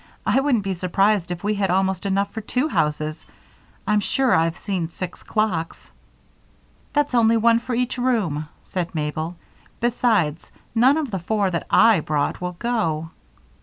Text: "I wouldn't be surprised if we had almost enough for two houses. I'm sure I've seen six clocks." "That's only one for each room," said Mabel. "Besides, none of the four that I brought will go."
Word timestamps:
"I 0.25 0.39
wouldn't 0.39 0.63
be 0.63 0.73
surprised 0.73 1.29
if 1.29 1.43
we 1.43 1.53
had 1.53 1.69
almost 1.69 2.07
enough 2.07 2.31
for 2.33 2.41
two 2.41 2.67
houses. 2.67 3.23
I'm 3.85 3.99
sure 3.99 4.33
I've 4.33 4.57
seen 4.57 4.89
six 4.89 5.21
clocks." 5.21 5.91
"That's 6.91 7.13
only 7.13 7.37
one 7.37 7.59
for 7.59 7.75
each 7.75 7.99
room," 7.99 8.47
said 8.63 8.95
Mabel. 8.95 9.35
"Besides, 9.79 10.51
none 10.73 10.97
of 10.97 11.11
the 11.11 11.19
four 11.19 11.51
that 11.51 11.67
I 11.69 11.99
brought 11.99 12.41
will 12.41 12.53
go." 12.53 13.11